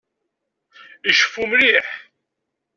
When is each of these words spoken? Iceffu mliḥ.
Iceffu 1.09 1.43
mliḥ. 1.49 1.87